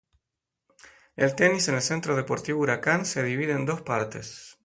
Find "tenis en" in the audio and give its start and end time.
1.35-1.75